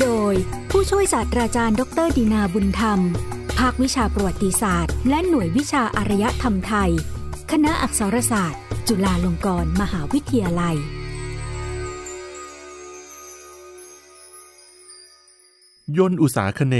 [0.00, 0.34] โดย
[0.70, 3.00] ผู้ช่วยศาสตราจารย์ ดรดีนาบุญธรรม
[3.58, 6.90] ภาควิชาประวัติศาสตร์ และหน่วยวิชาอารยธรรมไทย
[7.50, 10.76] คณะอักษรศาสตร์ จุฬาลงกรณ์มหาวิทยาลัย
[15.98, 16.76] ยนอุตสาคเน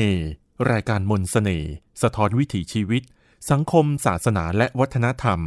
[0.70, 3.02] รายการมนสเสน่ห์สะท้อนวิถีชีวิต
[3.50, 5.40] สังคม ศาสนาและวัฒนธรรม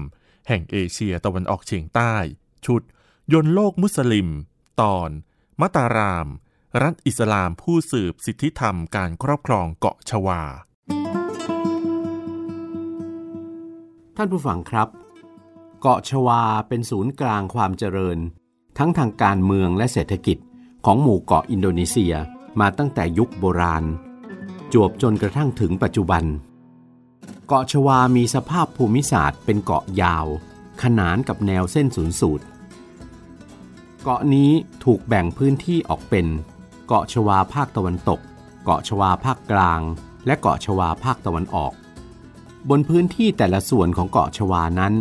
[0.48, 2.14] แห่งเอเชียตะวันออกเฉียงใต้
[2.66, 2.82] ชุด
[3.34, 4.30] ยนโลกมุสลิม
[4.82, 5.09] ตอน
[5.62, 6.27] มตาราม
[6.82, 10.41] รัฐอิสลามผู้สืบสิทธิธรรมการครอบครองเกาะชวา
[14.18, 14.88] ท่านผู้ฟังครับ
[15.82, 18.18] เกาะชวาเป็นศูนย์กลางความเจริญ
[18.77, 20.38] ทั้งทางการเมืองและเศรษฐกิจ
[20.86, 22.13] ของหมู่เกาะอินโดนีเซีย
[22.59, 23.84] มาตั้งแต่ยุคโบราณ
[24.74, 26.24] จวบจนกระทั่งถึงปัจจุบัน
[27.48, 30.26] เกาะชวามีสภาพภูมิศาสตร์เป็นเกาะยาว
[30.84, 32.46] ขนานกับแนวเส้นศูนย์สูตร
[34.04, 34.52] เกาะนี้
[34.84, 36.27] ถูกแบ่งพื้นที่ออกเป็น
[36.87, 38.20] เกาะชวาภาคตะวันตก
[38.63, 39.81] เกาะชวาภาคกลาง
[40.26, 41.73] และเกาะชวาภาคตะวันออก
[42.70, 44.93] บนพื้นที่แต่ละส่วนของเกาะชวานั้น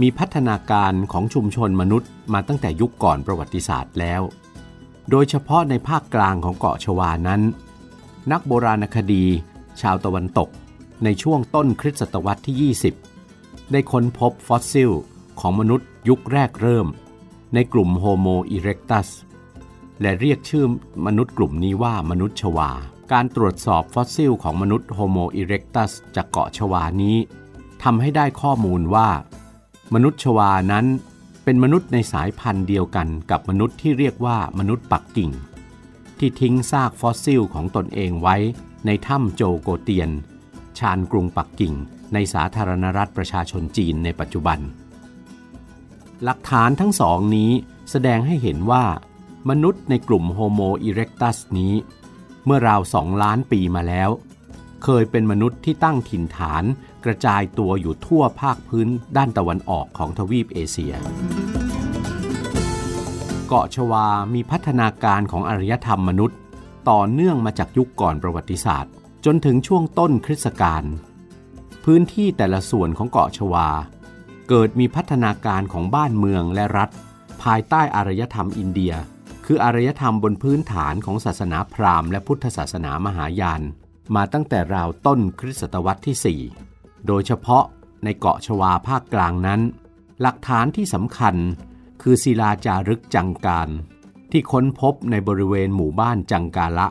[0.00, 4.22] มีพัฒนาการของชุมชนมนุษย์มาตั้งแต่ยุคก่อนประวัติศาสตร์แล้ว
[5.10, 7.40] โดยเฉพาะในภาคกลางของเกาะชวานั้น
[8.32, 9.24] นักโบราณคดี
[9.80, 10.48] ชาวตะวันตก
[11.04, 12.74] ในช่วงต้นคริสตศตวรรษที่
[13.20, 14.90] 20 ได้ค้นพบฟอสซิล
[15.40, 16.86] ของมนุษย์ยุคแรกเริ่ม
[17.54, 19.08] ในกลุ่มโฮโมอิเร็กตัส
[20.00, 20.64] และเรียกชื่อ
[21.06, 22.70] มนุษย์กลุ่มนี้ว่ามนุษย์ชวา
[23.12, 27.16] การตรวจสอบฟอสซิลของมนุษย์โฮโมอิเร็กตัสจากเกาะชวานี้
[27.82, 29.08] ทำให้ได้ข้อมูลว่า
[29.94, 30.86] มนุษย์ชวานั้น
[31.44, 35.30] เป็นมนุษย์ในสายพันธุ์เดียวกันกับมนุษย์ที่เรียกว่ามนุษย์ปักกิ่ง
[36.18, 38.36] ที่ทิ้งซากฟอสซิลของตนเองไว้
[38.86, 40.10] ในถ้ำโจวโข่วเตี้ยน
[40.78, 41.74] ชานกรุงปักกิ่ง
[42.12, 44.58] ในสาธารณรัฐประชาชนจีนในปัจจุบัน
[46.24, 47.50] หลักฐานทั้งสองนี้
[47.90, 48.84] แสดงให้เห็นว่า
[49.48, 51.74] มนุษย์ในกลุ่มโฮโมอิเร็กตัสนี้
[52.44, 54.10] เมื่อราวสองล้านปีมาแล้ว
[54.84, 56.64] เคยเป็นมนุษย์ที่ตั้งถิ่นฐาน
[57.04, 60.94] กระจายตัวอยู่ทั่วภาคพื้นด้านตะวันออกของทวีปเอเชีย
[63.48, 66.38] เกาะชวามีพัฒนาการของอารยธรรมมนุษย์
[66.90, 68.92] ต่อเนื่องมาจากยุคก่อนประวัติศาสตร์
[69.24, 70.84] จนถึงช่วงต้นคริสตกาล
[71.84, 73.68] พื้นที่แต่ละส่วนของเกาะชวา
[74.48, 76.90] เกิดมีพัฒนาการของบ้านเมืองและรัฐ
[77.42, 78.94] ภายใต้อารยธรรมอินเดีย
[79.52, 83.62] คืออารยธรรมบนพื้นฐานของศาสนาพราหมณ์และพุทธศาสนามหายาน
[84.14, 87.64] มาตั้งแต่ราวต้นคริสตศตวรรษที่ 4 โดยเฉพาะ
[88.04, 89.60] ในเกาะชวาภาคกลางนั้น
[90.20, 91.36] หลักฐานที่สำคัญ
[92.02, 93.68] คือศิลาจารึกจังการ
[94.30, 96.88] ที่ค้นพบในบริเวณหมู่บ้านจังกาละ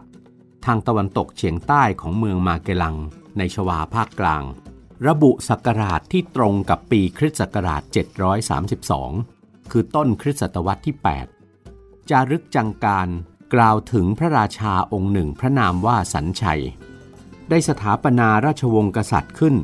[0.66, 2.96] ทางตะวันตกเฉียงใต้ของเมืองมาเกลัง
[3.38, 4.44] ในชวาภาคกลาง
[5.08, 7.82] ระบุศักราชที่ตรงกับปีคริสต์ศักราช
[8.98, 11.39] 732 คือต้นคริสตศตวรรษที่ 8
[12.10, 13.10] จารึกจังการ
[13.54, 16.64] กล่าวถึงพระราชาองค์หนึ่งพระนามว่าสันชัย
[17.50, 19.56] ได้สถาปนาราชวงศ์กษัตริย์ขึ้น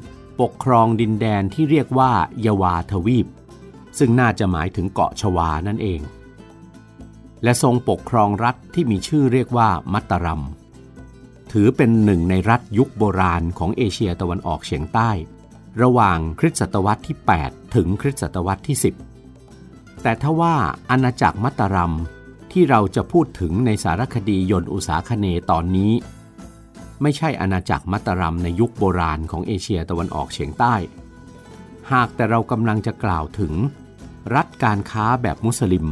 [0.41, 2.11] ปกครองดินแดนที่เรียกว่า
[2.45, 3.27] ยวาทวีป
[3.97, 6.01] ซึ่งน่าจะหมายถึงเกาะชวานั่นเอง
[7.43, 10.43] และทรงปกครองรัฐที่มีชื่อเรียกว่ามัตตารัม
[11.51, 15.09] ถือเป็นหนึ่งในรัฐยุคโบราณของเอเชียตะวันออกเฉียงใต้
[15.81, 18.77] ระหว่างคริสตศตวรรษที่ 8 ถึงคริสตศตวรรษที่
[19.39, 20.55] 10 แต่ถ้าว่า
[20.89, 21.93] อาณาจักรมัตตารัม
[22.57, 25.91] ที่เราจะพูดถึงในสารคดียนต์อุษาคเนตอนนี้
[27.01, 30.75] ไม่ใช่อาณาจักรมัตตารัมในยุคโบราณของเอเชียตะวันออกเฉียงใต้
[31.91, 33.53] หากแต่เรากำลังจะกล่าวถึง
[34.35, 35.87] รัฐการค้าแบบมุสลิม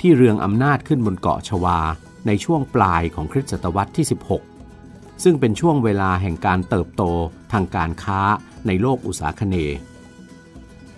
[0.00, 1.78] ที่เรืองอำนาจขึ้นบนเกาะชวา
[2.26, 4.06] ในช่วงปลายของคริสตศตวรรษที่
[4.62, 7.02] 16 ซึ่งเป็นช่วงเวลาแห่งการเติบโต
[7.52, 8.20] ทางการค้า
[8.66, 9.56] ในโลกอุษาคเน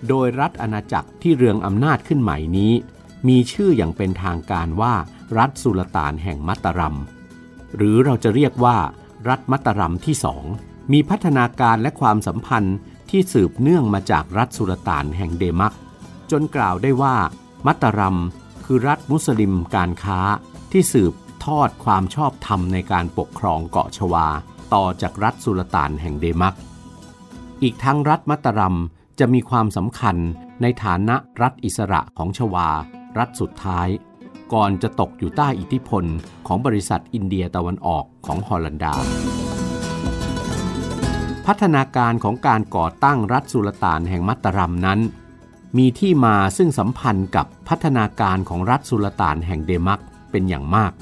[0.08, 2.72] โดยรัฐอาณาจักรที่เรืองอำนาจขึ้นใหม่นี้
[3.28, 4.94] มีชื่ออย่างเป็นทางการว่า
[5.38, 6.96] รัฐสุลต่านแห่งมัตตารัม
[7.76, 8.76] หรือเราจะเรียกว่า
[9.28, 10.44] รัฐมัตตารัมที่สอง
[10.92, 12.76] มีพัฒนาการและความสัมพันธ์
[13.10, 15.74] ที่สืบเนื่องมาจากรัฐสุลต่านแห่งเดมัก
[16.30, 17.16] จนกล่าวได้ว่า
[17.66, 18.18] มัตตารัม
[18.64, 20.20] คือรัฐมุสลิมการค้า
[20.72, 21.12] ที่สืบ
[21.44, 24.26] ทอดความชอบธรรมในการปกครองเกาะชวา
[24.74, 26.54] ต่อจากรัฐสุลต่านแห่งเดมัก
[27.62, 28.76] อีกทั้งรัฐมัตตารัม
[29.18, 30.16] จะมีความสำคัญ
[30.62, 32.68] ในฐานะรัฐอิสระของชวา
[33.18, 33.88] รัฐสุดท้าย
[34.52, 36.04] ก่อนจะตกอยู่ใต้อิทธิพล
[36.46, 38.94] ของบริษัทอินเดียตะวันออกของฮอลันดา
[41.46, 45.00] พัฒนาการของการก่อตั้งรัฐสุลต่านแห่งมัตตารัมนั้น
[45.78, 50.00] มีที่มาซึ่งสัมพันธ์กับพัฒนาการของรัฐสุลต่านแห่งเดมัก
[50.30, 50.92] เป็นอย่างมาก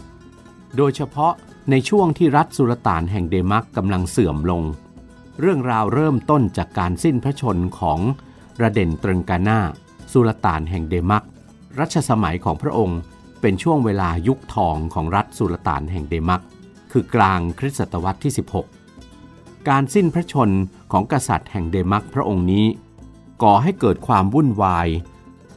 [0.77, 1.33] โดยเฉพาะ
[1.71, 4.63] ในช่วงที่รัฐสุลต่านแห่งเดมักกำลังเสื่อมลง
[5.41, 8.01] เรื่องราวเริ่มต้นจากการสิ้นพระชนของ
[8.63, 9.59] ระเด่นตรึงกาน่า
[10.13, 11.25] สุลต่านแห่งเดมัก
[11.78, 13.00] รัชสมัยของพระองค์
[13.40, 16.43] เป็นช่วงเวลายุคทองของรัฐสุลต่านแห่งเดมัก
[16.93, 18.32] คือกลางคริสตศตวรรษที่
[18.99, 20.50] 16 การสิ้นพระชน
[20.93, 22.67] ของกษัตริย์แห่งเดมักพระองค์นี้
[23.43, 24.88] ก่อให้เกิดความวุ่นวาย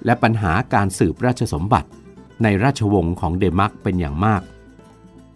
[0.06, 1.90] และปัญหาการสืบราชสมบัติ
[2.44, 4.42] ในราชวงศ์ของเดมักเป็นอย่างมาก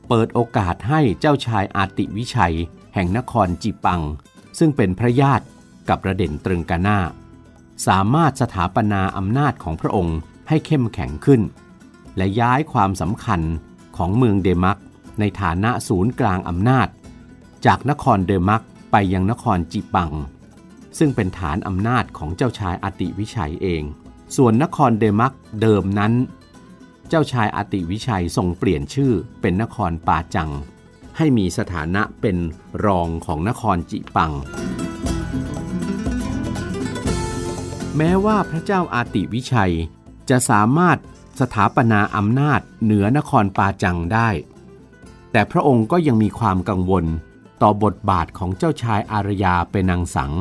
[0.08, 2.56] เปิดโอกาสให้เจ้าชายอาติวิชัย
[2.94, 4.02] แห่งนครจิปัง
[4.60, 5.46] ซึ่งเป็นพระญาติ
[5.90, 7.00] กับระเด่นตรึงกาหน้า
[7.88, 10.18] สามารถสถาปนาอำนาจของพระองค์
[10.50, 11.42] ให้เข้มแข็งขึ้น
[12.18, 13.42] และย้ายความสำคัญ
[13.98, 14.80] ของเมืองเดมัก
[15.20, 16.88] ในฐานะศูนย์กลางอำนาจ
[17.66, 20.12] จากนครเดมักไปยังนครจิปัง
[20.98, 23.84] ซึ่งเป็นฐานอำนาจของเจ้าชายอติวิชัยเอง
[24.36, 26.14] ส่วนนครเดมักเดิมนั้น
[27.10, 30.52] เจ้าชายอติวิชัยทรงเปลี่ยนชื่อเป็นนครปาจัง
[31.18, 32.38] ให้มีสถานะเป็น
[32.86, 34.32] รองของนครจิปัง
[37.98, 39.74] แม้ว่าพระเจ้าอาติวิชัย
[40.30, 40.98] จะสามารถ
[41.40, 44.30] สถาปนาอำนาจเหนือนครปาจังได้
[45.32, 47.06] แต่พระองค์ก็ยังมีความกังวล
[47.62, 50.34] ต่อบทบาทของเจ้าชายอารยาเป็นนางสัง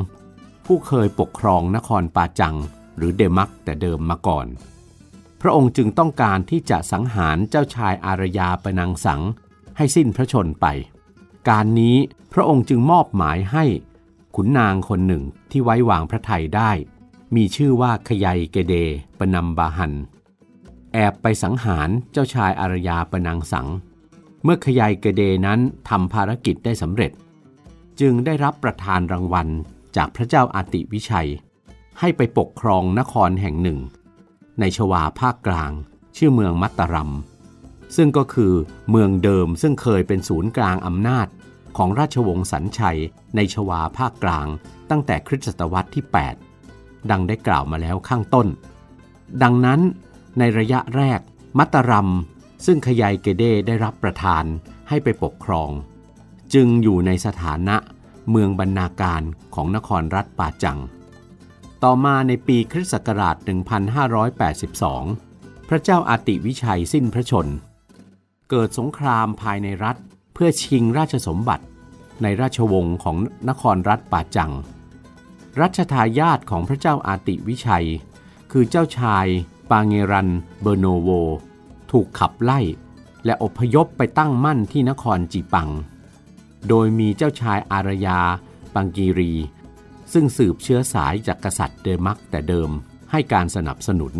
[0.67, 2.57] ผู้เคยปกครองนครปาจัง
[2.97, 4.47] หรือเดมักแต่เดิมมาก่อน
[5.41, 9.23] พระองค์จึงต้องการที่จะสังหารเจ้าชายอารยาเป็นนางสัง
[9.77, 10.67] ให้สิ้นพระชนไป
[11.49, 11.97] การนี้
[12.33, 13.65] พระองค์จึงมอบหมายให้
[14.37, 16.71] ขุนนางคนหนึ่งที่ไว้วางพระทัยได้
[17.37, 18.75] มีชื่อว่าขยัยเกเด
[19.19, 19.93] ปนัมบาหัน
[20.93, 23.69] แอบไปสังหารเจ้าชายอารยาปนางสัง
[24.43, 27.13] เมื่อขยายเกเดนั้นทำภารกิจได้สำเร็จ
[28.01, 29.49] จึงได้รับประทานรางวัล
[29.97, 31.29] จากพระเจ้าอาติวิชัย
[32.01, 33.79] ให้ไปปกครองนครแห่งหนึ่ง
[34.61, 35.73] ในชวาภาคกลาง
[36.17, 37.13] ชื่อเมืองมัตตารัม
[37.97, 38.53] ซึ่งก็คือ
[38.91, 41.27] เมืองเดิมซึ่งเคยเป็นศูนย์กลางอำนาจ
[41.77, 43.01] ของราชวงศ์สันชัย
[43.37, 44.47] ในชวาภาคกลาง
[44.91, 46.46] ตั้งแต่คริสตศตวรรษที่ 8
[47.11, 48.47] ดังได้กล่าวมาแล้วข้างต้น
[49.43, 49.81] ดังนั้น
[50.39, 51.21] ในระยะแรก
[51.59, 52.11] มัตตารัม
[52.67, 54.45] ซึ่งขยายเกเดได้รับประทาน
[54.89, 55.71] ให้ไปปกครอง
[56.55, 57.77] จึงอยู่ในสถานะ
[58.31, 59.23] เมืองบรรณาการ
[59.55, 60.79] ของนครรัฐป่าจัง
[61.83, 63.37] ต่อมาในปีคริสต์ศักราช
[64.73, 67.47] 1582 พระเจ้าอาติวิชัยสิ้นพระชน
[68.51, 69.97] เกิดสงครามภายในรัฐ
[70.35, 71.65] เพื่อชิงราชสมบัติ
[72.23, 73.17] ในราชวงศ์ของ
[73.49, 74.53] นครรัฐป่าจัง
[75.61, 77.87] รัชทายาทของพระเจ้าอาติวิชัย
[78.53, 79.27] คือเจ้าชาย
[79.71, 80.29] ปาเงรัน
[80.61, 81.09] เบอร์โนโว
[81.91, 82.61] ถูกขับไล่
[83.25, 85.69] และอพยพไปตั้งมั่นที่นครจีปัง
[86.69, 88.21] โดยมีเจ้าชายอารยา
[88.75, 89.33] ปังกีรี
[90.13, 92.71] ซึ่งสืบเชื้อสายจากกษัตริย์เดมักแต่เดิม
[93.11, 94.15] ให้การสนับสนุน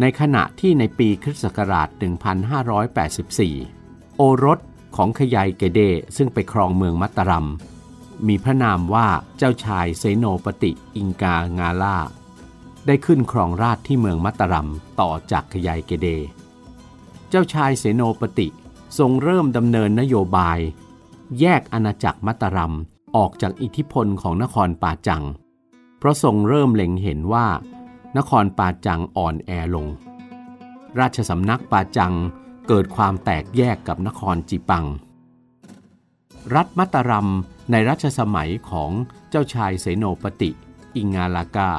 [0.00, 1.88] ในขณะที่ในปีคริสต์ศักราช
[3.42, 4.58] 1584 โอรส
[4.96, 5.80] ของขยายเกเด
[6.16, 7.48] ซึ่งไปครองเมืองมัตตารัม
[8.28, 9.08] มีพระนามว่า
[9.38, 11.98] เจ้าชายเซโนปติอิงกางาลา
[12.86, 14.70] ได้ขึ้นครองราชที่เมืองมัตตารัม
[15.00, 16.08] ต่อจากขยายเกเด
[17.28, 18.48] เจ้าชายเสโนปติ
[18.98, 20.58] ทรงเริ่มดำเนินนโยบาย
[21.40, 22.74] แยกอาณาจักรมัตตารัม
[23.16, 25.24] ออกจากอิทธิพลของนครป่าจัง
[25.98, 27.46] เพราะทรงเริ่มเล็งเห็นว่า
[28.16, 29.88] นครป่าจังอ่อนแอลง
[30.98, 32.14] ราชสำนักป่าจัง
[32.68, 34.84] เกิดความแตกแยกกับนครจิปัง
[36.52, 37.30] รัฐมัตตารัม
[37.70, 38.90] ในรัชสมัยของ
[39.30, 40.50] เจ้าชายเสโนปติ
[40.96, 41.70] อิงาลากา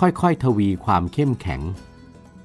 [0.00, 1.62] ค่อยๆทวีความเข้มแข็ง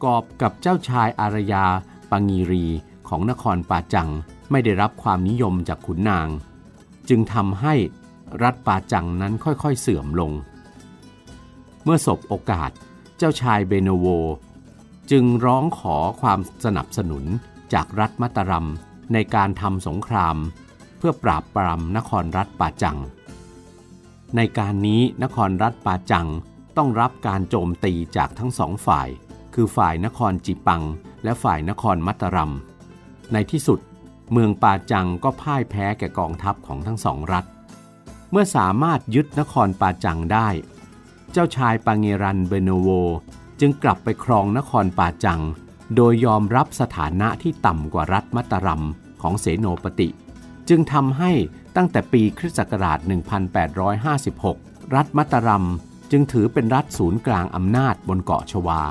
[0.03, 1.65] กอบกับเจ้าชายอารยา
[2.11, 2.65] ปังีรี
[3.07, 4.09] ของนครปาจัง
[4.51, 6.27] ไม่ได้รับความนิยมจากขุนนาง
[7.09, 7.75] จึงทำให้
[8.43, 10.31] รัฐปาจังนั้นค่อยๆเสื่อมลง
[11.83, 12.71] เมื่อสบโอกาส
[13.17, 14.07] เจ้าชายเบโนโว
[15.11, 17.25] จึงร้องขอความสนับสนุน
[17.73, 18.67] จากรัฐมัตตารัม
[19.13, 20.37] ในการทำสงคราม
[21.07, 22.97] พื่อปราบปรามนครรัฐปาจัง
[24.35, 26.27] ในการนี้นครรัฐปาจัง
[26.77, 29.07] ต้องรับการโจมตีจากทั้งสองฝ่าย
[29.53, 30.83] คือฝ่ายนครจิปัง
[31.23, 32.53] และฝ่ายนครมัตตารัม
[33.33, 33.79] ในที่สุด
[34.31, 37.45] เมืองปาจังก็พ่ายแพ้แก่กองทัพของทั้งสองรัฐ
[38.31, 40.47] เมื่อสามารถยึดนครปาจังได้
[41.31, 42.89] เจ้าชายปาเงรันเบโนโว
[43.59, 45.41] จึงกลับไปครองนครปาจัง
[45.95, 48.83] โดยยอมรับสถานะที่ต่ำกว่ารัฐมัตตารัม
[49.21, 50.09] ของเสโนปติ
[50.69, 51.31] จึงทำให้
[51.75, 52.99] ตั้งแต่ปีคริสต์ศักราช
[53.77, 55.67] 1856 รัฐมัตตารัม
[56.11, 58.81] จึงถือเป็นรัฐศูนย์กลางอำนาจบนเกาะชวา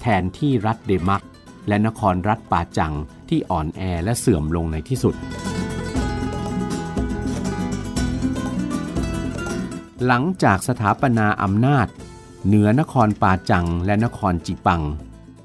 [0.00, 1.22] แทนที่รัฐเดมัก
[1.68, 2.94] และนครรัฐปาจัง
[3.28, 5.14] ที่อ่อนแอและเสื่อมลงในที่สุด
[10.06, 11.86] หลังจากสถาปนาอำนาจ
[12.46, 14.82] เหนือนครปาจังและนครจิปัง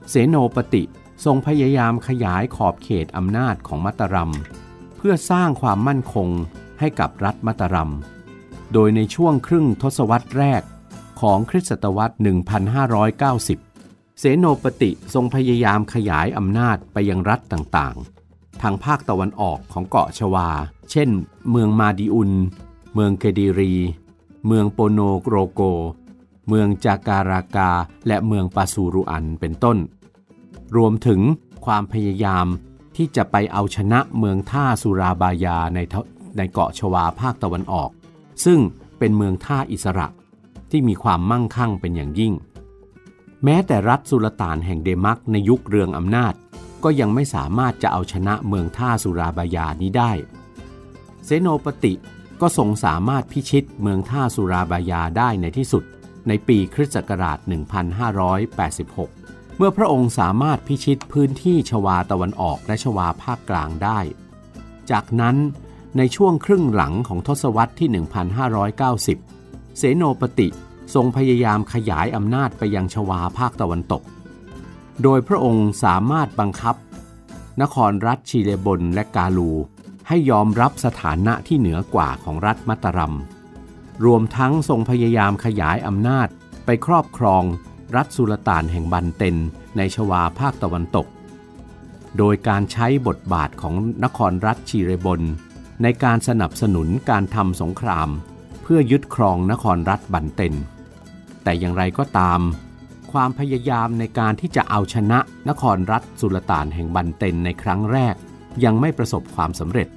[0.10, 0.84] เสโนปติ
[1.26, 4.32] ทรงพยายามขยายขอบเขตอำนาจของมัตตารัม
[5.02, 6.30] เพื่อสร้างความมั่นคง
[6.80, 7.94] ให้กับรัฐมัตตารัม
[8.74, 10.62] โดยในช่วงครึ่งทศวรรษแรก
[11.22, 12.16] ของคริสตศตวรรษ
[13.36, 20.50] 1590 เสโนปติทรงพยายามขยายอำนาจไปยังรัฐต่างๆ ทางภาคตะวันออกของเกาะชวา
[20.92, 21.10] เช่น
[21.52, 22.32] เมืองมาดิอุน
[22.94, 23.74] เมืองเกดีรี
[24.48, 25.62] เมืองโปโนโกรโก
[26.48, 27.72] เมืองจาการากา
[28.08, 29.78] และเมืองปาซูรุอันเป็นต้น
[30.76, 31.22] รวมถึง
[31.66, 32.48] ความพยายาม
[33.02, 35.80] ที่จะไปเอาชนะเมืองท่าสุราบายาใน
[36.38, 37.90] ในเกาะชวาภาคตะวันออก
[38.46, 38.60] ซึ่ง
[39.00, 40.08] เป็นเมืองท่าอิสระ
[40.72, 42.34] ที่มีความมั่งคั่งเป็นอย่างยิ่ง
[43.44, 46.34] แม้แต่รัฐสุลต่านแห่งเดมักในยุคเรืองอำนาจ
[46.84, 50.12] ก็ยังไม่สามารถจะเอาชนะเมืองท่าสุราบายานี้ได้
[51.26, 51.94] เซโนปติ
[52.42, 55.84] ก็ทรงสามารถพิชิตเมืองท่าสุราบายาได้ในที่สุด
[56.28, 59.19] ในปีคริสต์ศักราช 1586
[59.62, 64.00] เมื่อพระองค์สามารถพิชิตพื้นที่ชวาตะวันออกและชวาภาคกลางได้
[64.92, 65.36] จากนั้น
[65.98, 67.90] ในช่วงครึ่งหลังของทศวรรษที่
[69.04, 70.48] 1590 เสโนปติ
[70.94, 74.04] ทรงพยายามขยายอำนาจไปยังชวาภาคตะวันตก
[75.04, 76.76] โดยพระองค์สามารถบังคับ
[77.62, 79.52] นครรัฐชีเลบนและกาลู
[80.08, 83.16] ให้ยอมรับสถานะที่เหนือกว่าของรัฐมัตตารัม
[84.06, 86.28] รวมทั้งทรงพยายามขยายอำนาจ
[86.66, 87.44] ไปครอบครอง
[87.96, 89.36] รัฐสุลต่านแห่งบันเตน
[89.78, 91.08] ในชวาภาคตะวันตก
[92.18, 95.22] โดยการใช้บทบาทของนครรัฐชีเรบน
[95.84, 98.10] ในการสนับสนุนการทำสงคราม
[98.64, 100.54] เพื่อยึดครองนครรัฐบันเตน
[101.44, 102.40] แต่อย่างไรก็ตาม
[103.12, 105.20] ความพยายามในการที่จะเอาชนะ
[105.50, 108.16] นครรัฐสุลต่านแห่งบันเตนในครั้งแรก
[108.64, 109.88] ยังไม่ประสบความสำเร็จ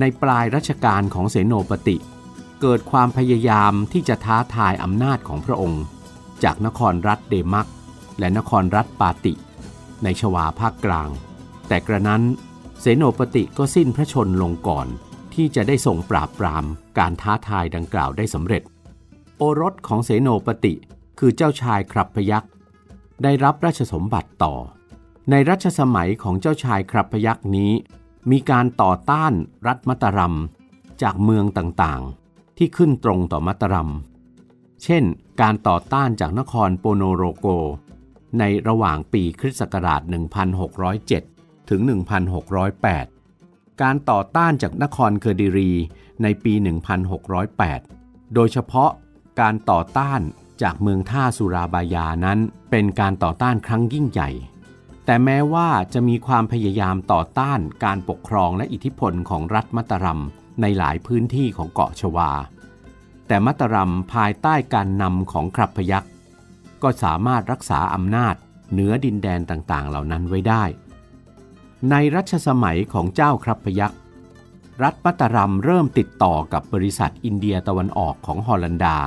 [0.00, 1.96] ในปลายรัชกาลของเสโนปติ
[2.60, 5.82] เกิดความพยายามที่จะท้าทายอำนาจของพระองค์
[6.44, 7.68] จากนครรัฐเดมัก
[8.18, 9.34] และนครรัฐปาติ
[10.02, 11.08] ในชวาภาคกลาง
[11.68, 12.22] แต่กระนั้น
[12.80, 14.86] เสโนปติก็สิ้นพระชนลงก่อน
[15.34, 16.64] ที่จะได้ส่งปราบปราม
[16.98, 18.62] การท้าทายดังกล่าวได้สำเร็จ
[19.38, 20.74] โอรสของเสโนปติ
[21.18, 22.50] คือเจ้าชายครับพยักษ์
[23.22, 24.54] ได้รับราชสมบัติต่อ
[25.30, 27.72] ในรัชสมัยของเจ้าชายครับพยักษ์นี้
[28.30, 29.32] มีการต่อต้าน
[29.66, 30.36] รัฐมัตตารัม
[31.02, 33.90] จากเมืองต่างๆ ที่ขึ้นตรงต่อมัตตารัม
[34.84, 35.04] เช่น
[35.40, 37.46] การต่อต้านจากนครโปโนโรโก
[38.38, 40.02] ในระหว่างปีคริสต์ศักราช
[40.86, 41.80] 1607 ถึง
[43.00, 45.72] 1608 การต่อต้านจากนครเคอร์ดิรี
[46.22, 46.52] ในปี
[47.78, 48.90] 1608 โดยเฉพาะ
[49.40, 50.20] การต่อต้าน
[50.62, 52.38] จากเมืองท่าสุราบายานั้น
[52.70, 54.30] เป็นการต่อต้านครั้งยิ่งใหญ่
[55.04, 60.22] แต่แม้ว่าจะมีความพยายามต่อต้านการปกครองและอิทธิพลของรัฐมะตะราม
[60.60, 62.30] ในหลายพื้นที่ของเกาะชวา
[63.28, 66.10] แต่มะตะรามภายใต้การนำของครัพพยักษ์
[66.82, 68.34] ก็สามารถรักษาอำนาจ
[68.72, 70.64] เหนือดินแดนต่างๆ เหล่านั้นไว้ได้
[71.90, 73.98] ในรัชสมัยของเจ้าครับพยักษ์
[74.82, 78.98] รัฐปัตรัมเริ่มติดต่อกับบริษัทอินเดียตะวันออกของฮอลันดา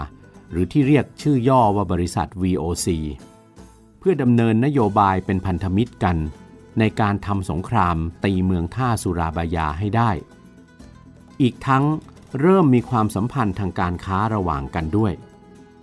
[0.51, 2.87] หรือที่เรียกชื่อย่อว่าบริษัท VOC
[3.99, 6.17] เพื่อดำเนินนโยบายเป็นพันธมิตรกัน
[6.79, 10.11] ในการทำสงครามตีเมืองท่าสุราบายาให้ได้
[11.41, 11.83] อีกทั้ง
[12.39, 15.13] เริ่มมีความสัมพันธ์ทางการค้าระหว่างกันด้วย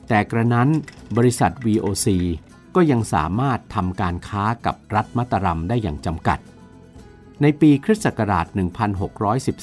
[0.09, 0.69] แต่กระนั้น
[1.17, 2.07] บริษัท VOC
[2.75, 6.38] ก็ยังสามารถทำการค้ากับรัฐมัตรัมได้อย่างจำกัด
[7.43, 8.47] ในปีคริสต์ศักราช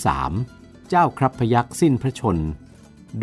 [0.05, 2.37] 1613 เจ้าครับพยักสิ้นพระชน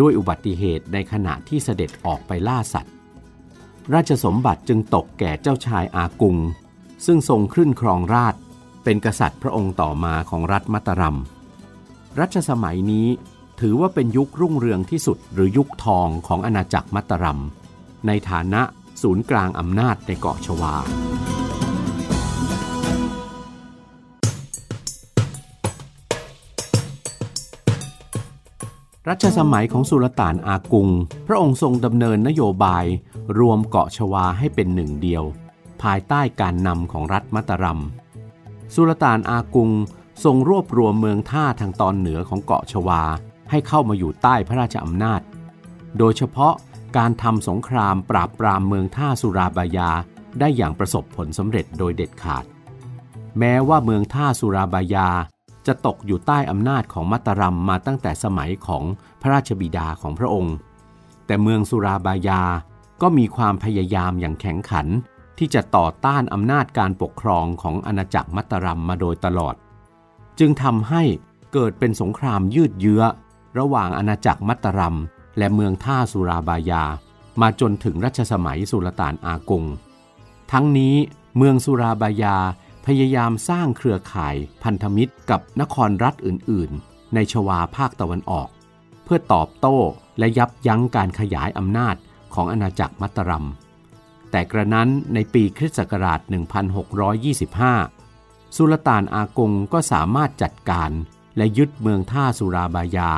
[0.00, 2.94] ด้วยอุบัติเหตุในขณะที่เสด็จออกไปล่าสัตว์
[3.94, 6.36] ราชสมบัติจึงตกแก่เจ้าชายอากุง
[7.06, 8.34] ซึ่งทรงขึ้นครองราช
[8.84, 11.18] เป็นกษัตริย์พระองค์ต่อมาของรัฐมัตตรัม
[12.20, 13.08] รัชสมัยนี้
[13.60, 17.40] ถือว่าเป็นยุครุ่งเรืองที่สุดหรือยุคทองของอาณาจักรมัตตรัม
[18.06, 18.62] ในฐานะ
[19.02, 20.74] ศูนย์กลางอำนาจในเกาะชวา
[29.08, 30.88] รัชสมัยของสุลต่านอากุง
[31.26, 32.84] พระองค์ทรงดำเนินนโยบาย
[33.38, 35.24] รวมเกาะชวาให้เป็นหนึ่งเดียว
[35.82, 37.80] ภายใต้การนำของรัฐมัตตารัม
[38.74, 39.70] สุลต่านอากุง
[40.24, 43.02] ทรงรวบรวมเมืองท่าทางตอนเหนือของเกาะชวา
[43.52, 45.20] ให้เข้ามาอยู่ใต้พระราชอำนาจ
[45.98, 46.54] โดยเฉพาะ
[46.96, 49.90] การทำสงครามปราบปรามเมืองท่าสุราบายา
[50.40, 52.44] ได้อย่างประสบผลสำเร็จโดยเด็ดขาด
[53.38, 55.08] แม้ว่าเมืองท่าสุราบายา
[55.66, 58.84] จะตกอยู่ใต้อำนาจของมัตตารัมมาตั้งแต่สมัยของ
[59.20, 60.54] พระราชบิดาของพระองค์
[61.26, 62.42] แต่เมืองสุราบายา
[63.02, 64.86] ก็มีความพยายามอย่างแข็งขัน
[65.38, 69.54] ที่จะต่อต้านอำนาจการปกครองของอาณาจักรมัตตารัมมาโดยตลอด
[70.38, 71.02] จึงทำให้
[71.52, 73.02] เกิดเป็นสงครามยืดเยื้อ
[73.58, 74.98] ระหว่างอาณาจักรมัตตารัม
[75.38, 76.84] และเมืองท่าสุราบายา
[77.40, 79.64] มาจนถึงรัชสมัยสุลต่านอากง
[80.52, 80.94] ทั้งนี้
[81.36, 82.36] เมืองสุราบายา
[82.86, 88.48] พยายามสร้างเครือข่ายพันธมิตรกับนครรัฐอื่น ๆ ในชวาภาคตะวันออก
[89.04, 89.78] เพื่อตอบโต้
[90.18, 91.96] และยับยั้งการขยายอำนาจ
[92.34, 93.46] ของอาณาจักรมัตตรัม
[94.30, 96.20] แต่กระนั้นในปีคริสต์ศักราช
[97.78, 100.90] 1625 สุลต่านอากงก็สามารถจัดการ
[101.36, 103.10] และยึดเมืองท่าสุราบายา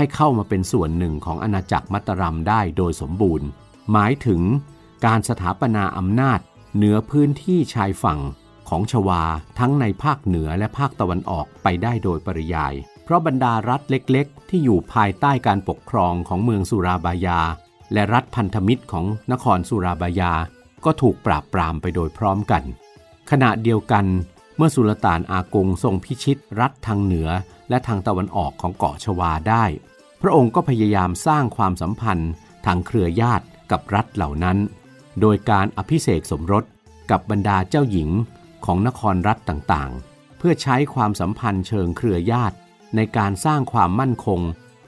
[0.00, 3.48] ให้เข้ามาเป็นส่วนหนึ่งของอาณาจักรมัตตรัมได้โดยสมบูรณ์
[3.92, 4.42] หมายถึง
[5.06, 6.40] การสถาปนาอำนาจ
[6.76, 8.20] เหนือพื้นที่ชายฝั่ง
[8.68, 9.22] ของชวา
[9.58, 17.40] ทั้งในภาคเหนือและภาคตะวันออกไปได้โดยปริยาย เพราะบรรดารัฐเล็กๆ ที่อยู่ภายใต้การปกครองของเมืองสุราบายา
[17.92, 20.32] และรัฐพันธมิตรของนครสุราบายา
[20.84, 22.62] ก็ถูกปราบปรามไปโดยพร้อมกัน
[23.30, 24.06] ขณะเดียวกัน
[24.56, 27.30] เมื่อสุลต่านอากงทรงพิชิตรัฐทางเหนือ
[27.70, 29.64] และทางตะวันออกของเกาะชวาได้
[30.20, 32.32] พระองค์ก็พยายามสร้างความสัมพันธ์
[32.66, 34.58] ทางเครือญาติกับรัฐเหล่านั้น
[35.20, 36.64] โดยการอภิเษกสมรส
[37.10, 38.10] กับบรรดาเจ้าหญิง
[38.64, 42.56] ของนครรัฐต่างๆ เพื่อใช้ความสัมพันธ์เชิงเครือญาติ
[42.96, 44.40] ในการสร้างความมั่นคง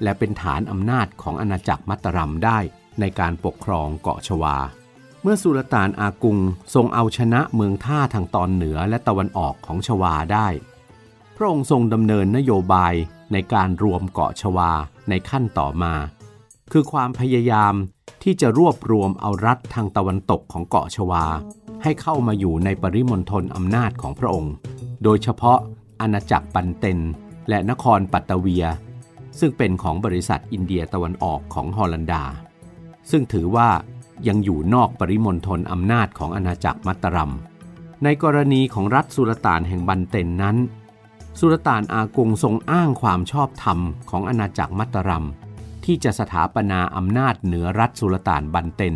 [0.02, 2.58] และเป็นฐานอำนาจของอาณาจักรมัตตรัมได้
[3.00, 4.56] ในการปกครองเกาะชวา
[5.22, 6.38] เมื่อสุลต่านอากุง
[6.74, 10.48] ทรงเอาชนะเมืองท่าทางตอนเหนือและตะวันออกของชวาได้
[11.36, 12.94] พระองค์ทรงดำเนินนโยบาย
[13.32, 14.72] ในการรวมเกาะชวา
[15.08, 15.94] ในขั้นต่อมา
[16.72, 17.74] คือความพยายาม
[18.22, 21.24] ที่จะรวบรวมเอารัฐทางตะวันตกของเกาะชวา
[21.82, 24.54] ให้เข้ามาอยู่ในปริมณฑลอำนาจของพระองค์
[25.02, 25.58] โดยเฉพาะ
[26.00, 26.98] อาณาจักรปันเตน
[27.48, 28.64] และนครปัตตเวีย
[29.38, 32.24] ซึ่งเป็นของบริษัทอินเดียตะวันออกของฮอลันดา
[33.10, 33.68] ซึ่งถือว่า
[34.28, 37.32] ยังอยู่นอกปริมณฑลอำนาจของอาณาจักรมัตตรัม
[38.04, 40.56] ในกรณีของรัฐสุลต่านแห่งบันเตนนั้น
[41.38, 43.78] สุลต่านอากงทรงอ้างความชอบธรรม
[44.10, 45.26] ของอาณาจักรมัตตรัม
[45.84, 48.94] ที่จะสถาปนาอำนาจเหนือรัฐสุลต่านบันเตน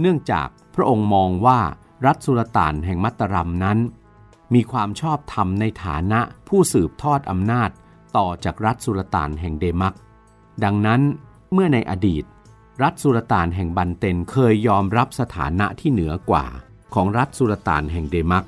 [0.00, 1.60] เนื่องจากพระองค์มองว่า
[2.06, 3.78] รัฐสุลต่านแห่งมัตตรัมนั้น
[4.54, 7.70] มีความชอบธรรมในฐานะผู้สืบทอดอำนาจ
[8.16, 9.94] ต่อจากรัฐสุลต่านแห่งเดมัก
[10.64, 11.00] ดังนั้น
[11.52, 12.24] เมื่อในอดีต
[12.82, 16.46] รัฐสุลต่านแห่งบันเตนเคยยอมรับสถานะที่เหนือกว่า
[16.94, 18.44] ของรัฐสุลต่านแห่งเดมัก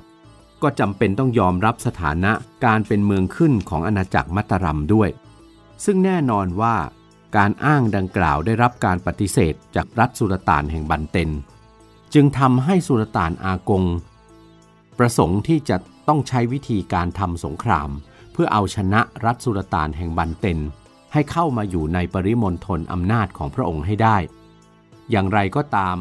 [0.61, 2.31] ก็จำเป็นต้องยอมรับสถานะ
[2.65, 5.09] การเป็นเมืองขึ้นของอาณาจักรมัตตรัมด้วย
[5.85, 6.75] ซึ่งแน่นอนว่า
[7.37, 11.29] การอ้างดังกล่าวได้รับการปฏิเสธจากรัฐสุลต่านแห่งบันเตน
[12.13, 13.83] จึงทำให้สุลต่านอากง
[14.97, 15.77] ประสงค์ที่จะ
[16.07, 17.89] ต้องใช้วิธีการทำสงคราม
[18.31, 20.59] เพื่อเอาชนะรัฐสุลต่านแห่งบันเตน
[21.13, 24.17] ให้เข้ามาอยู่ในปริมณฑลอำนาจของพระองค์ให้ได้
[25.11, 25.97] อย่างไรก็ตาม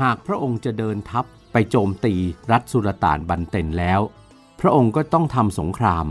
[0.00, 2.14] หากพระองค์จะเดินทัพ ไปโจมตี
[2.50, 4.00] รัฐสุลต่านบันเตนแล้ว
[4.60, 6.06] พระองค์ก็ต้องทำสงคราม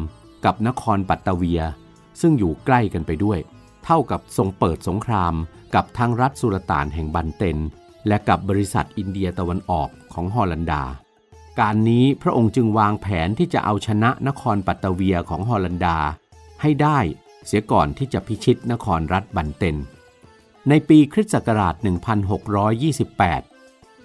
[0.46, 1.62] กับนครปัตตเวีย
[2.22, 3.40] ซึ่งอยู่ใกล้กันไปด้วย
[3.86, 5.34] เท่ากับทรงเปิดสงคราม
[5.76, 7.58] กับทั้งรัฐสุลต่านแห่งบันเตน
[8.08, 10.84] และกับบริษัทอินเดียตะวันออกของฮอลันดา
[11.60, 15.98] การนี้พระองค์จึงวางแผนที่จะเอาชนะนครปัตตเวียของฮอลันดา
[16.62, 17.00] ให้ได้
[17.46, 19.76] เสียก่อนที่จะพิชิตนครรัฐบันเตน
[20.70, 21.76] ในปีคริสต์ศักราช
[23.06, 23.49] 1628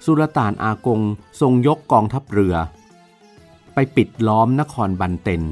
[0.04, 1.00] สุลต่านอากง
[1.40, 2.54] ทรงยกกองทัพเรือ
[3.74, 5.42] ไปปิดล้อมนครบันเตน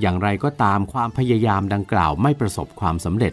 [0.00, 3.32] อย่างไรก็ตามความพยายามดังกล่าวไม่ประสบความสำเร็จ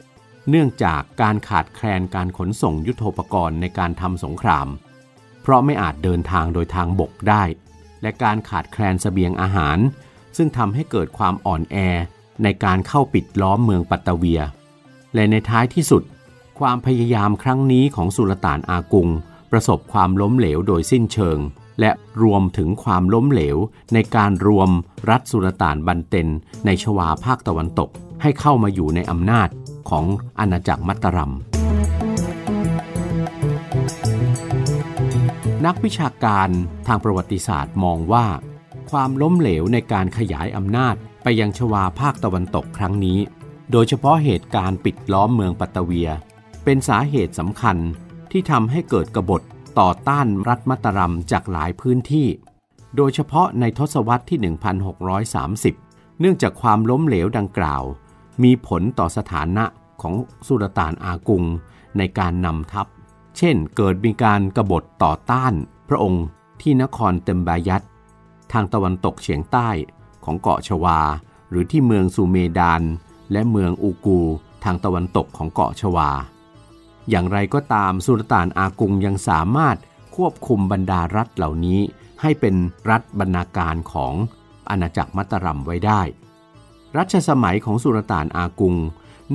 [0.50, 4.68] เนื่องจากการขาดแคลนการขนส่งยุทโธปกรณ์ในการทำสงคราม
[5.42, 7.44] เพราะไม่อาจเดินทางโดยทางบกได้
[8.02, 9.78] และการขาดแคลนสเสบียงอาหาร
[10.38, 11.78] ซึ่งทำให้เกิดความอ่อนแอ
[12.44, 14.42] ในการเข้าปิดล้อมเมืองปัตตเวีย
[15.14, 16.04] และในท้ายที่สุด
[16.60, 19.10] ความพยายามครั้งนี้ของสุลต่านอากุง
[19.56, 21.40] ประสบความล้มเหลวโดยสิ้นเชิง
[21.80, 21.92] และ
[22.24, 23.58] รวมถึงความล้มเหลว
[23.94, 24.70] ในการรวม
[25.10, 26.28] รัฐสุลต่านบันเตน
[26.66, 27.90] ในชวาภาคตะวันตก
[28.22, 29.50] ให้เข้ามาอยู่ในอำนาจ
[29.90, 30.06] ของ
[30.40, 31.34] อาณาจักรมัตตรัม
[35.66, 36.50] นักวิชาการ
[36.88, 38.26] ทางประวัติศาสตร์มองว่า
[38.92, 43.20] ความล้มเหลวในการขยายอำนาจไปยังชวาภาคตะวันตกครั้งนี้
[43.72, 46.10] โดยเฉพาะเหตุการณ์ปิดล้อมเมืองปัตตเวีย
[46.64, 47.78] เป็นสาเหตุสำคัญ
[48.36, 49.42] ที่ทำให้เกิดกบฏ
[49.80, 52.28] ต่อต้านรัฐมัตตรัมจากหลายพื้นที่
[52.96, 54.40] โดยเฉพาะในทศวรรษที่
[55.64, 57.84] 1630 เนื่องจากความล้มเหลวดังกล่าว
[58.44, 59.66] มีผลต่อสถานะ
[60.02, 60.16] ของ
[60.48, 61.44] สุลต่านอากุง
[61.98, 62.88] ในการนำทัพ
[63.38, 65.54] เช่นเกิดมีการกรบฏต่อต้าน
[65.90, 66.26] พระองค์
[66.62, 67.84] ที่นครเตมบายัต
[68.52, 69.70] ทางตะวันตกเฉียงใต้
[70.26, 71.00] ของเกาะชวา
[71.50, 72.82] หรือที่เมืองซูเมดาน
[73.32, 74.20] และเมืองอูกู
[74.64, 76.10] ทางตะวันตกของเกาะชวา
[77.10, 79.78] อย่างไรก็ตามสุลต่านอากุงยังสามารถ
[80.16, 81.80] ควบคุมบรรดารัฐเหล่านี้
[82.22, 82.56] ให้เป็น
[82.90, 84.14] รัฐบรรณาการของ
[84.70, 86.02] อาณาจักรมัตตรัมไว้ได้
[86.98, 88.76] รัชสมัยของสุลต่านอากุง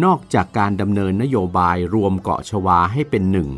[0.05, 3.49] นอกจากการดำเนินนโยบายรวมเกาะชวาให้เป็นหนึ่ง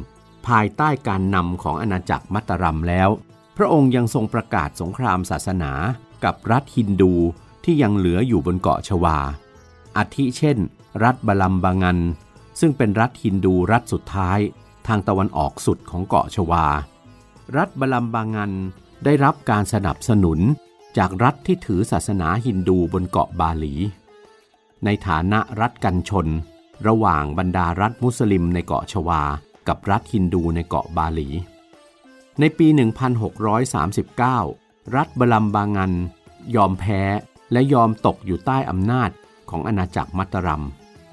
[0.47, 3.09] ภายใต้การนำของอาณาจักรมัตตรัมแล้ว
[3.57, 5.73] พระองค์ยังทรงประกาศสงครามศาสนา
[6.25, 7.15] กับรัฐฮินดู
[7.65, 9.19] ที่ยังเหลืออยู่บนเกาะชวา
[9.97, 10.59] อาทิเช่น
[11.05, 11.99] รัฐบาลัมบางัน
[12.61, 14.39] ซึ่งเป็นรัฐฮินดูรัฐสุดท้าย
[14.87, 16.67] ทางตะวันออกสุดของเกาะชวา
[17.57, 18.53] รัฐบลัมบางัน
[19.05, 20.41] ได้รับการสนับสนุน
[20.99, 23.75] จากรัฐที่ถือศาสนาฮินดูบนเกาะบาหลี
[24.85, 26.27] ในฐานะรัฐกันชน
[26.87, 29.23] ระหว่างบรรดารัฐมุสลิมในเกาะชวา
[29.69, 31.29] กับรัฐฮินดูในเกาะบาหลี
[32.41, 32.67] ในปี
[34.01, 35.93] 1639 รัฐบลัมบางัน
[36.57, 37.03] ยอมแพ้
[37.53, 39.11] และยอมตกอยู่ใต้อำนาจ
[39.51, 40.65] ของอาณาจักรมัตตรัม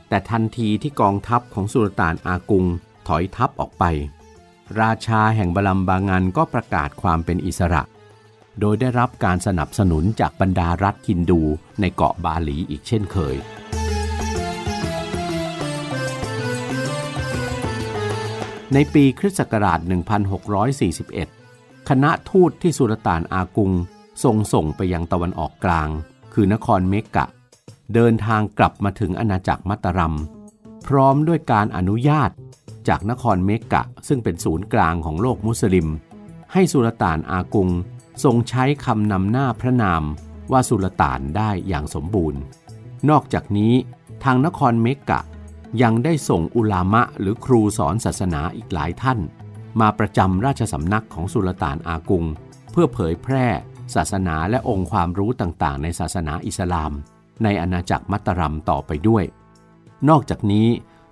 [0.10, 2.65] แต่ทันทีที่กองทัพของสุลต่านอากุง
[3.08, 3.84] ถอยทัพออกไป
[4.82, 7.82] ราชาแห่งบลัมบางันก็ประกาศความเป็นอิสระ
[8.60, 11.41] โดยได้รับการสนับสนุนจากบรรดารัฐฮินดู
[11.82, 13.36] ในเกาะบาหลีอีกเช่นเคย
[18.74, 19.80] ในปีคริสต์ศักราช
[21.06, 23.72] 1641 คณะทูตที่สุลต่านอากุง
[24.24, 25.89] ทรงส่งไปยังตะวันออกกลาง
[26.34, 27.26] คือนครเมกะ
[27.93, 30.15] เดินทางกลับมาถึงอาณาจักรมัตตารัม
[30.88, 32.32] พร้อมด้วยการอนุญาต
[32.88, 35.88] จากนครเมกะซึ่งเป็นศูนย์กลางของโลกมุสลิม
[36.54, 37.69] ให้สุลต่านอากุง
[38.23, 40.04] ทรงใช้คำนำหน้าพระนาม
[40.52, 42.39] ว่าสุลต่านได้อย่างสมบูรณ์
[43.10, 43.73] นอกจากนี้
[44.23, 45.21] ทางนครเมกะ
[45.82, 49.19] ยังได้ส่งอุลามะหรือครูสอนศาสนาอีกหลายท่าน
[49.80, 52.26] มาประจำราชสำนักของสุลต่านอากุง
[52.71, 53.47] เพื่อเผยแพร่
[53.95, 56.91] ศาสนาและองค์ความรู้ต่างๆ ในศาสนาอิสลาม
[57.43, 59.23] ในอาณาจักรมัตตารัมต่อไปด้วย
[60.10, 60.67] นอกจากนี้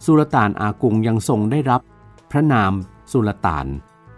[0.05, 1.81] สุลต่านอากุงยังทรงได้รับ
[2.31, 2.71] พระนาม
[3.11, 3.65] สุลต่าน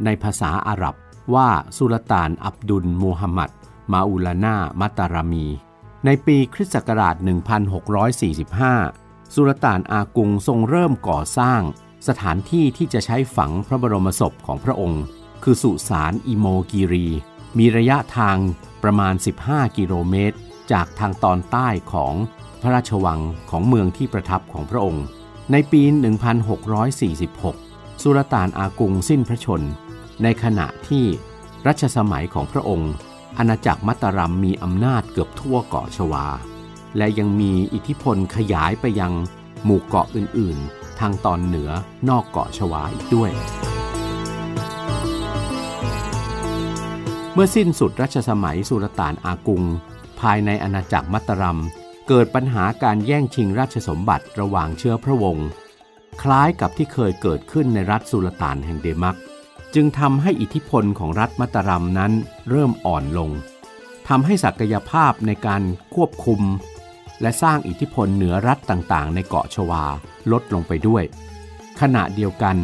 [0.06, 0.96] ในภาษาอาหรับ
[1.36, 3.50] ว่าสุลต่านอับดุลมูฮัมหมัด
[3.92, 5.46] มาอุลานามัตตารามี
[6.06, 7.16] ในปีคริสต์ศักราช
[8.86, 11.62] 1645 สุลต่านอากุงทรงเริ่มก่อสร้าง
[12.08, 15.04] สถานที่ที่จะใช้ฝังพระบรมศพของพระองค์
[15.44, 17.08] คือสุสานอิโมกีรี
[17.58, 18.38] มีระยะทาง
[18.84, 19.14] ประมาณ
[19.46, 20.38] 15 กิโลเมตร
[20.72, 22.14] จากทางตอนใต้ของ
[22.62, 25.06] พระราชวังของเมืองที่ประทับของพระองค์
[25.52, 25.82] ในปี
[26.68, 29.62] 1646 สุลต่านอากุงสิ้นพระชน
[30.24, 31.06] ในขณะที่
[31.68, 32.92] รัชสมัยของพระองค์
[33.38, 36.26] อาณาจักรมัตตารัมมีอำนาจเกือบทั่วเกาะชวา
[36.98, 39.14] และยังมีอิทธิพลขยายไปยัง
[39.64, 41.70] หมู่เกาะอื่น ๆ ทางตอนเหนือ
[42.10, 43.32] นอกเกาะชวาอีกด้วย
[47.34, 49.64] เมื่อสิ้นสุดรัชสมัยสุลต่านอากุง
[50.22, 51.60] ภายในอาณาจักรมัตตารัม
[52.08, 55.48] เกิดปัญหาการแย่งชิงราชสมบัติระหว่างเชื้อพระวงศ์
[56.22, 59.18] คล้ายกับที่เคยเกิดขึ้นในรัฐสุลต่านแห่งเดมัก
[59.76, 62.12] จึงทำให้อิทธิพลของรัฐมัตตารัมนั้น
[62.50, 63.30] เริ่มอ่อนลง
[64.08, 65.62] ทำให้ศักยภาพในการ
[65.96, 66.42] ควบคุม
[67.22, 69.84] และสร้างอิทธิพลเหนือรัฐต่างๆ ในเกาะชวา
[70.32, 71.04] ลดลงไปด้วย
[71.82, 72.58] ขณะเดียวกัน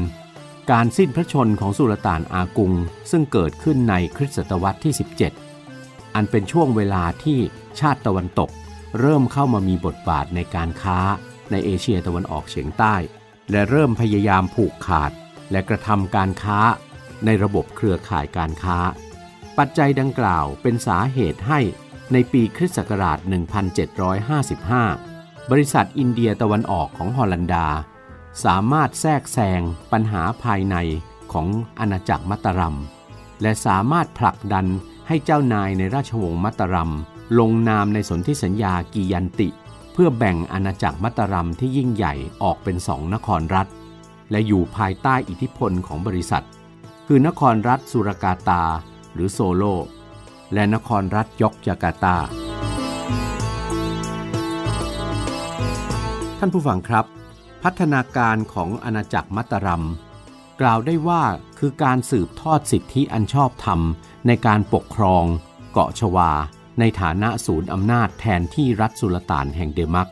[0.72, 2.74] การสิ้นพระชนของสุลต่านอากุง
[3.12, 5.43] ซึ่งเกิดขึ้นในคริสตศตวรรษที่ 17
[6.16, 7.40] อันเป็นช่วงเวลาที่
[7.80, 8.50] ชาติตะวันตก
[9.00, 11.00] เริ่มเข้ามามีบทบาทในการค้า
[11.52, 12.96] ในเอเชียตะวันออกเฉียงใต้
[13.52, 15.12] และเริ่มพยายามผูกขาด
[15.52, 16.60] และกระทำการค้า
[17.26, 18.78] ในระบบเครือข่ายการค้า
[19.58, 21.60] ปัจจัยดังกล่าวเป็นสาเหตุให้
[22.14, 23.18] ในปีคริสต์ศักราช
[24.76, 27.68] 1755 บริษัทอินเดียตะวันออกของฮอลันดา
[28.46, 30.76] สามารถแทรกแซงปัญหาภายใน
[31.34, 31.48] ของ
[31.80, 32.78] อาณาจักรมัตตารัม
[33.42, 34.68] และสามารถผลักดัน
[35.08, 36.92] ให้เจ้านายในราชวงศ์มัตตารัม
[37.40, 39.50] ลงนามในสนธิสัญญากียันติ
[39.94, 42.14] เพื่อแบ่งอาณาจักรมัตตารัมที่ยิ่งใหญ่
[42.44, 43.68] ออกเป็นสองนครรัฐ
[44.32, 46.46] และอยู่ภายใต้อิทธิพลของบริษัท
[47.08, 48.64] คือนครรัฐสุรากาตา
[49.14, 49.64] หรือโซโล
[50.54, 52.18] และนครรัฐยกจาการ์ตา
[56.40, 57.06] ท่านผู้ฟังครับ
[57.64, 59.86] พัฒนาการของอาณาจักรมัตตารัม
[60.66, 61.24] กล่าวได้ว่า
[61.60, 63.80] คือการสืบทอดสิทธิอันชอบธรรม
[64.28, 65.26] ในการปกครอง
[65.72, 66.32] เกาะชวา
[66.80, 70.10] ในฐานะศูนย์อำนาจแทนที่รัฐสุลต่านแห่งเดมัก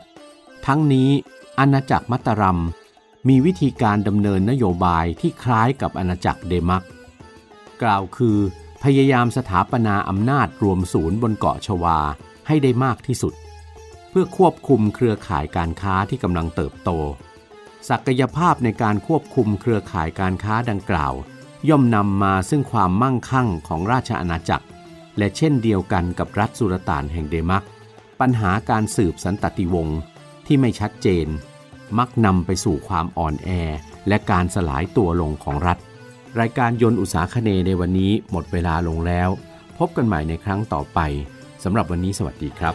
[0.66, 1.10] ทั้งนี้
[1.58, 2.60] อาณาจักรมัตตารัม
[3.28, 6.84] มีวิธีการดำเนินนโยบายที่คล้ายกับอาณาจักรเดมัก
[7.82, 8.38] กล่าวคือ
[8.84, 11.98] พยายามสถาปนาอำนาจรวมศูนย์บนเกาะชวา
[12.46, 13.34] ให้ได้มากที่สุด
[14.10, 16.90] เพื่อควบคุมเครือข่ายการค้าที่กำลังเติบโต
[17.88, 21.14] ศักยภาพในการควบคุมเครือข่ายการค้าดังกล่าว
[21.68, 24.66] ย่อมนำมาซึ่งความมั่งคั่งของราชอาณาจักร
[25.18, 27.64] และเช่นเดียวกันกับรัฐสุลต่านแห่งเดมัก
[28.20, 29.98] ปัญหาการสืบสันตติวงศ์
[30.46, 31.26] ที่ไม่ชัดเจน
[31.98, 33.48] มักนำไปสู่ความอ่อนแอ
[34.08, 35.78] และการสลายตัวลงของรัฐ
[36.40, 39.28] รายการยนต์อุตสาคเนในวันนี้หมดเวลาลงแล้ว
[39.78, 40.98] พบกันใหม่ในครั้งต่อไป
[41.64, 42.74] สำหรับวันนี้สวัสดีครับ